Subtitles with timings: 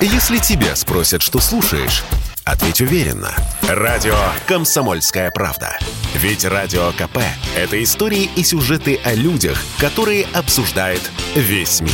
[0.00, 2.04] Если тебя спросят, что слушаешь,
[2.44, 3.34] ответь уверенно.
[3.62, 5.78] Радио «Комсомольская правда».
[6.14, 7.18] Ведь Радио КП–
[7.56, 11.00] это истории и сюжеты о людях, которые обсуждает
[11.34, 11.92] весь мир.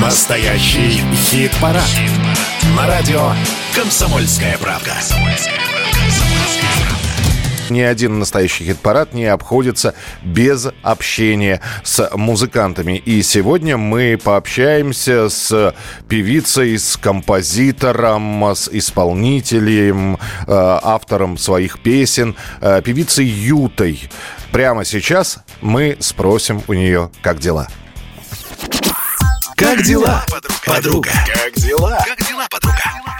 [0.00, 1.82] Настоящий хит-парад.
[2.76, 3.32] На радио
[3.74, 4.94] «Комсомольская правда».
[7.72, 12.98] Ни один настоящий хит-парад не обходится без общения с музыкантами.
[12.98, 15.74] И сегодня мы пообщаемся с
[16.06, 24.10] певицей, с композитором, с исполнителем, э, автором своих песен, э, певицей Ютой.
[24.50, 27.68] Прямо сейчас мы спросим у нее, как дела.
[29.56, 30.26] Как дела,
[30.66, 31.10] подруга?
[31.26, 32.04] Как дела?
[32.06, 33.11] Как дела, подруга?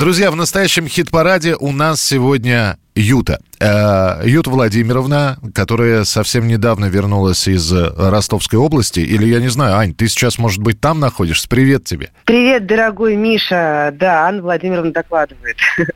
[0.00, 3.40] Друзья, в настоящем хит-параде у нас сегодня Юта.
[3.60, 8.98] Э, Юта Владимировна, которая совсем недавно вернулась из Ростовской области.
[8.98, 11.48] Или я не знаю, Ань, ты сейчас, может быть, там находишься?
[11.48, 12.10] Привет тебе.
[12.24, 13.94] Привет, дорогой Миша.
[13.94, 15.58] Да, Анна Владимировна докладывает.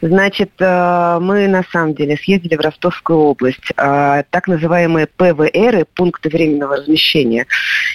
[0.00, 3.72] Значит, э, мы на самом деле съездили в Ростовскую область.
[3.76, 7.46] Э, так называемые ПВР, пункты временного размещения.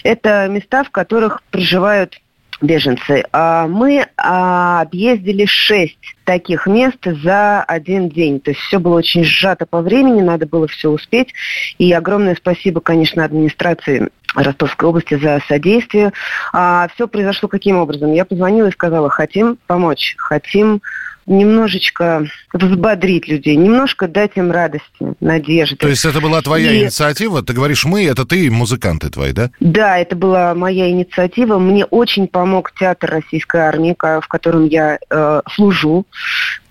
[0.03, 2.19] Это места, в которых проживают
[2.61, 3.23] беженцы.
[3.31, 8.39] А мы а, объездили шесть таких мест за один день.
[8.39, 11.33] То есть все было очень сжато по времени, надо было все успеть.
[11.77, 16.11] И огромное спасибо, конечно, администрации Ростовской области за содействие.
[16.53, 18.13] А все произошло каким образом?
[18.13, 20.81] Я позвонила и сказала, хотим помочь, хотим
[21.27, 24.87] немножечко взбодрить людей, немножко дать им радости,
[25.19, 25.75] надежды.
[25.75, 26.83] То есть это была твоя и...
[26.83, 27.43] инициатива?
[27.43, 29.51] Ты говоришь «мы», это ты и музыканты твои, да?
[29.59, 31.59] Да, это была моя инициатива.
[31.59, 36.05] Мне очень помог театр Российской Армии, в котором я э, служу.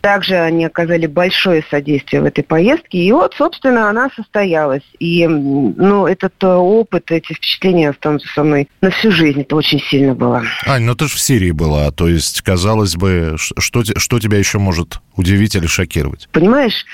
[0.06, 2.98] Также они оказали большое содействие в этой поездке.
[2.98, 4.84] И вот, собственно, она состоялась.
[5.00, 9.40] И ну, этот э, опыт, эти впечатления останутся со мной на всю жизнь.
[9.40, 10.44] Это очень сильно было.
[10.64, 11.90] Ань, ну ты же в Сирии была.
[11.90, 16.28] То есть, казалось бы, что, что тебя еще может удивить или шокировать?
[16.30, 16.84] Понимаешь,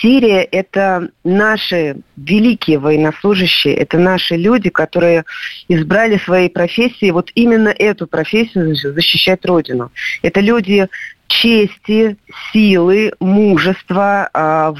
[0.00, 5.24] Сирия– это наши великие военнослужащие, это наши люди, которые
[5.68, 9.92] избрали своей профессией вот именно эту профессию защищать Родину.
[10.22, 10.88] Это люди
[11.28, 12.16] чести,
[12.52, 14.28] силы, мужества.
[14.32, 14.74] А,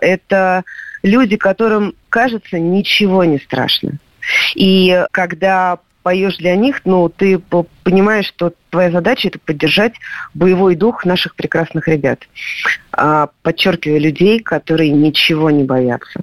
[0.00, 0.64] это
[1.02, 3.98] люди, которым, кажется, ничего не страшно.
[4.54, 7.40] И когда поешь для них, ну, ты
[7.82, 9.94] понимаешь, что твоя задача это поддержать
[10.34, 12.20] боевой дух наших прекрасных ребят.
[12.92, 16.20] А, подчеркиваю, людей, которые ничего не боятся.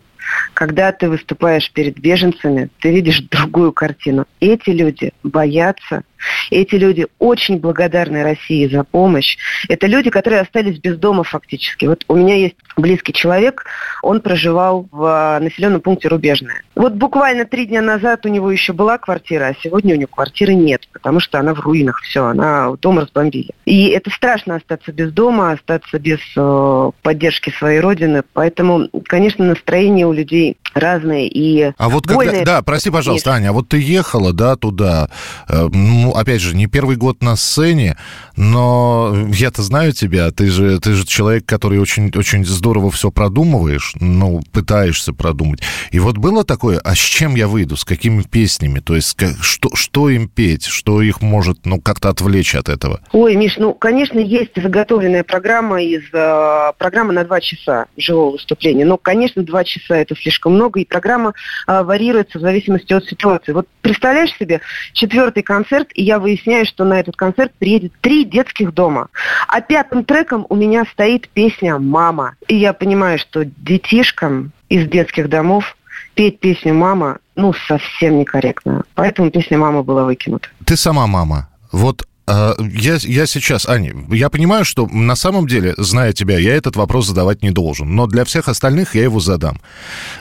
[0.53, 4.25] Когда ты выступаешь перед беженцами, ты видишь другую картину.
[4.39, 6.03] Эти люди боятся,
[6.51, 9.37] эти люди очень благодарны России за помощь.
[9.67, 11.85] Это люди, которые остались без дома фактически.
[11.85, 13.65] Вот у меня есть близкий человек,
[14.01, 16.63] он проживал в а, населенном пункте Рубежное.
[16.75, 20.53] Вот буквально три дня назад у него еще была квартира, а сегодня у него квартиры
[20.53, 23.51] нет, потому что она в руинах, все, она дом разбомбили.
[23.65, 30.07] И это страшно остаться без дома, остаться без э, поддержки своей родины, поэтому, конечно, настроение
[30.07, 30.42] у людей
[30.73, 35.09] разные и А вот когда, да, прости, пожалуйста, Аня, а вот ты ехала, да, туда,
[35.47, 37.97] э, ну, опять же, не первый год на сцене,
[38.35, 43.93] но я-то знаю тебя, ты же, ты же человек, который очень, очень здорово все продумываешь,
[43.99, 45.61] ну, пытаешься продумать.
[45.91, 49.31] И вот было такое, а с чем я выйду, с какими песнями, то есть как,
[49.41, 53.01] что, что им петь, что их может, ну, как-то отвлечь от этого?
[53.11, 58.85] Ой, Миш, ну, конечно, есть заготовленная программа из э, программы на два часа живого выступления,
[58.85, 61.33] но, конечно, два часа это слишком много, и программа
[61.67, 63.51] э, варьируется в зависимости от ситуации.
[63.51, 64.61] Вот представляешь себе,
[64.93, 69.09] четвертый концерт, и я выясняю, что на этот концерт приедет три детских дома.
[69.47, 72.35] А пятым треком у меня стоит песня «Мама».
[72.47, 75.77] И я понимаю, что детишкам из детских домов
[76.15, 78.83] петь песню «Мама» ну, совсем некорректно.
[78.95, 80.49] Поэтому песня «Мама» была выкинута.
[80.65, 81.49] Ты сама мама.
[81.71, 86.75] Вот я, я сейчас, Аня, я понимаю, что на самом деле, зная тебя, я этот
[86.75, 89.59] вопрос задавать не должен, но для всех остальных я его задам.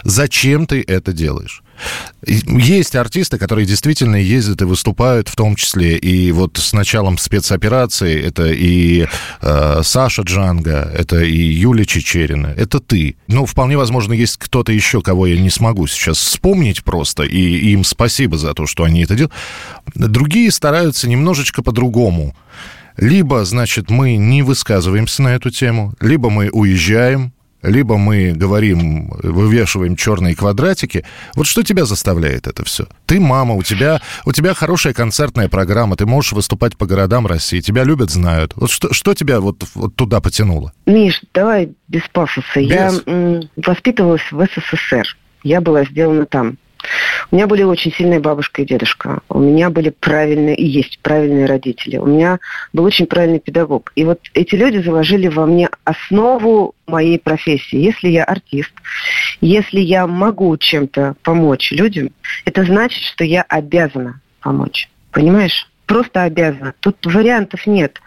[0.02, 1.62] Зачем ты это делаешь?
[2.24, 8.22] Есть артисты, которые действительно ездят и выступают, в том числе и вот с началом спецоперации,
[8.22, 9.06] это и
[9.40, 13.16] э, Саша Джанга, это и Юлия Чечерина, это ты.
[13.26, 17.84] Ну, вполне возможно, есть кто-то еще, кого я не смогу сейчас вспомнить просто, и им
[17.84, 19.32] спасибо за то, что они это делают.
[19.94, 22.36] Другие стараются немножечко по-другому.
[22.96, 29.96] Либо, значит, мы не высказываемся на эту тему, либо мы уезжаем, либо мы говорим, вывешиваем
[29.96, 31.04] черные квадратики.
[31.34, 32.86] Вот что тебя заставляет это все?
[33.06, 37.60] Ты мама, у тебя, у тебя хорошая концертная программа, ты можешь выступать по городам России,
[37.60, 38.52] тебя любят, знают.
[38.56, 40.72] Вот что, что тебя вот, вот туда потянуло?
[40.86, 42.46] Миш, давай без пафоса.
[42.56, 42.68] Без.
[42.68, 45.16] Я м, воспитывалась в СССР.
[45.42, 46.58] Я была сделана там.
[47.30, 49.20] У меня были очень сильные бабушка и дедушка.
[49.28, 51.96] У меня были правильные и есть правильные родители.
[51.96, 52.40] У меня
[52.72, 53.92] был очень правильный педагог.
[53.94, 57.76] И вот эти люди заложили во мне основу моей профессии.
[57.76, 58.72] Если я артист,
[59.40, 62.10] если я могу чем-то помочь людям,
[62.44, 64.88] это значит, что я обязана помочь.
[65.10, 65.68] Понимаешь?
[65.86, 66.74] Просто обязана.
[66.80, 68.00] Тут вариантов нет.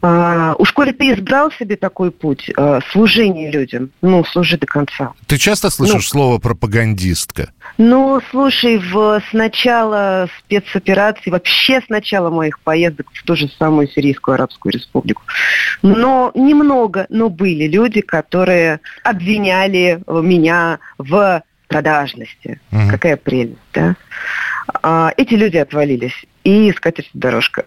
[0.00, 5.12] А, уж коли ты избрал себе такой путь, а, служение людям, ну, служи до конца.
[5.26, 7.50] Ты часто слышишь ну, слово пропагандистка?
[7.78, 13.88] Ну, слушай, в, с начала спецоперации, вообще с начала моих поездок в ту же самую
[13.88, 15.22] Сирийскую Арабскую Республику,
[15.82, 22.60] но немного, но были люди, которые обвиняли меня в продажности.
[22.72, 22.90] Угу.
[22.90, 23.96] Какая прелесть, да?
[24.82, 26.24] А, эти люди отвалились.
[26.44, 27.64] И скатерть дорожка.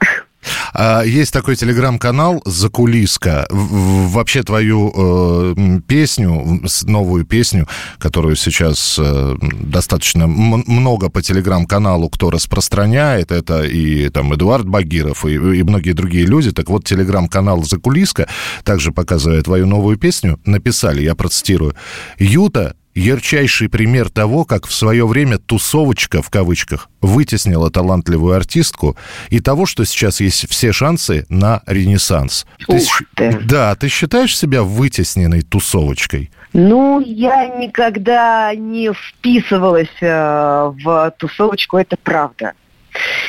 [0.74, 3.48] А, есть такой телеграм-канал «Закулиска».
[3.50, 7.68] Вообще твою э, песню, новую песню,
[7.98, 15.34] которую сейчас э, достаточно много по телеграм-каналу кто распространяет, это и там Эдуард Багиров, и,
[15.34, 16.52] и многие другие люди.
[16.52, 18.28] Так вот, телеграм-канал «Закулиска»
[18.64, 20.40] также показывает твою новую песню.
[20.46, 21.76] Написали, я процитирую,
[22.18, 28.98] «Юта ярчайший пример того, как в свое время «тусовочка» в кавычках вытеснила талантливую артистку
[29.30, 32.46] и того, что сейчас есть все шансы на ренессанс.
[32.68, 33.40] Ух ты, ты.
[33.40, 36.32] Да, ты считаешь себя вытесненной тусовочкой?
[36.54, 42.54] Ну, я никогда не вписывалась э, в тусовочку, это правда.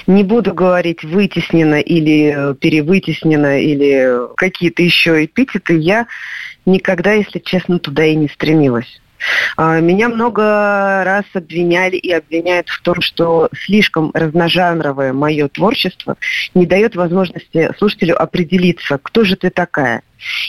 [0.08, 5.78] Не буду говорить вытеснено или перевытеснено или какие-то еще эпитеты.
[5.78, 6.08] Я
[6.66, 9.00] никогда, если честно, туда и не стремилась.
[9.56, 10.42] А, меня много
[11.04, 16.16] раз обвиняли и обвиняют в том, что слишком разножанровое мое творчество
[16.54, 20.02] не дает возможности слушателю определиться, кто же ты такая.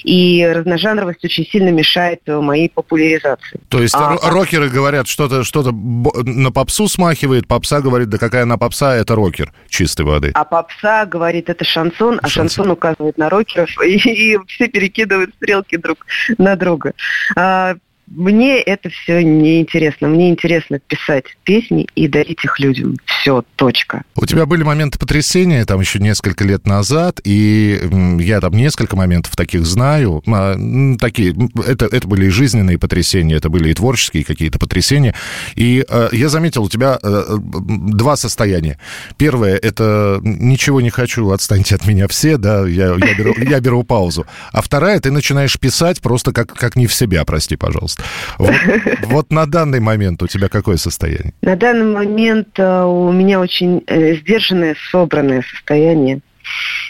[0.04, 3.60] И разножанровость очень сильно мешает моей популяризации.
[3.70, 8.58] То есть а, рокеры говорят, что-то что на попсу смахивает, попса говорит, да какая она
[8.58, 10.32] попса, это рокер чистой воды.
[10.36, 13.96] А попса говорит, это шансон, а шансон, шансон указывает на рокеров, и,
[14.34, 16.06] и все перекидывают стрелки друг
[16.38, 16.94] на друга.
[17.36, 17.76] А,
[18.08, 20.08] мне это все не интересно.
[20.08, 22.98] Мне интересно писать песни и дарить их людям.
[23.06, 24.04] Все, точка.
[24.16, 27.80] У тебя были моменты потрясения там еще несколько лет назад, и
[28.20, 30.22] я там несколько моментов таких знаю.
[30.28, 30.56] А,
[31.00, 31.36] такие,
[31.66, 35.16] это, это были и жизненные потрясения, это были и творческие какие-то потрясения.
[35.56, 38.80] И э, я заметил, у тебя э, два состояния.
[39.18, 43.84] Первое, это ничего не хочу, отстаньте от меня все, да, я, я, беру, я беру
[43.84, 44.26] паузу.
[44.52, 47.93] А вторая, ты начинаешь писать просто как, как не в себя, прости, пожалуйста.
[48.38, 48.54] Вот,
[49.04, 51.34] вот на данный момент у тебя какое состояние?
[51.42, 56.22] На данный момент э, у меня очень э, сдержанное, собранное состояние.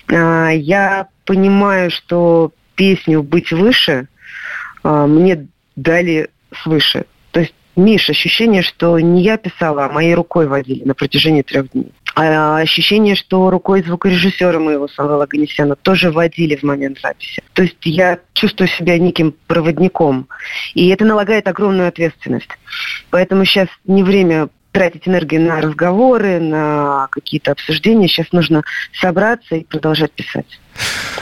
[0.07, 4.07] А, я понимаю, что песню «Быть выше»
[4.83, 6.29] а, мне дали
[6.63, 7.05] свыше.
[7.31, 11.71] То есть, Миш, ощущение, что не я писала, а моей рукой водили на протяжении трех
[11.71, 11.91] дней.
[12.15, 17.41] А ощущение, что рукой звукорежиссера моего Самвела Ганесяна тоже водили в момент записи.
[17.53, 20.27] То есть я чувствую себя неким проводником.
[20.75, 22.49] И это налагает огромную ответственность.
[23.09, 28.07] Поэтому сейчас не время тратить энергию на разговоры, на какие-то обсуждения.
[28.07, 28.63] Сейчас нужно
[28.99, 30.59] собраться и продолжать писать.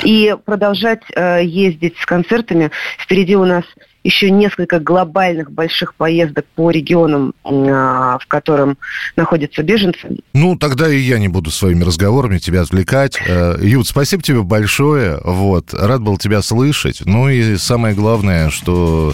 [0.04, 2.72] И продолжать э, ездить с концертами.
[2.98, 3.66] Впереди у нас
[4.04, 8.78] еще несколько глобальных больших поездок по регионам, а, в котором
[9.16, 10.18] находятся беженцы.
[10.34, 13.20] Ну, тогда и я не буду своими разговорами тебя отвлекать.
[13.28, 15.20] Э, Ют, спасибо тебе большое.
[15.24, 17.02] Вот, рад был тебя слышать.
[17.06, 19.14] Ну и самое главное, что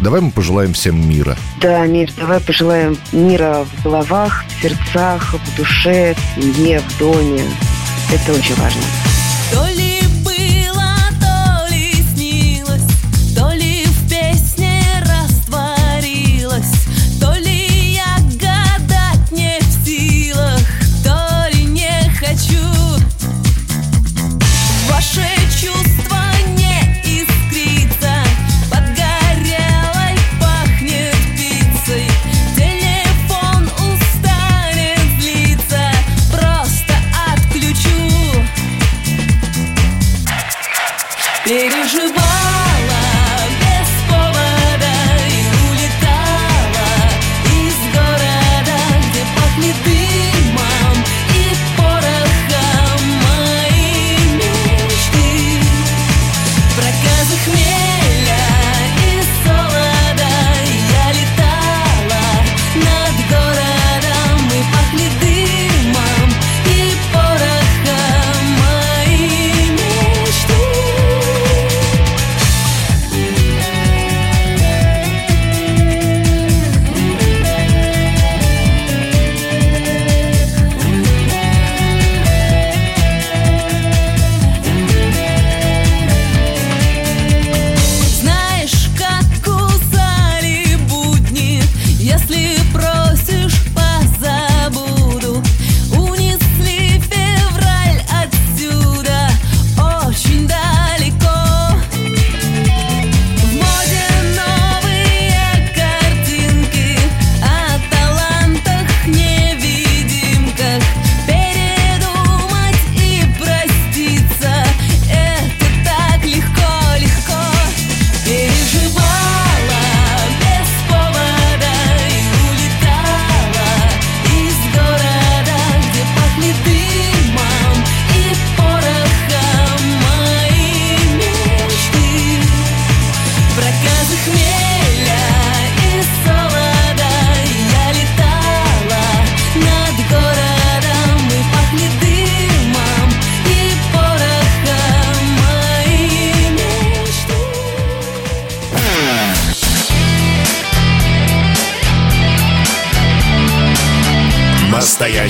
[0.00, 1.36] давай мы пожелаем всем мира.
[1.60, 7.42] Да, Мир, давай пожелаем мира в головах, в сердцах, в душе, в семье, в доме.
[8.12, 8.82] Это очень важно.
[9.52, 10.05] То ли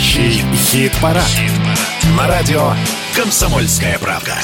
[0.07, 1.25] Настоящий хит-парад.
[2.17, 2.73] На радио
[3.17, 4.39] «Комсомольская правда».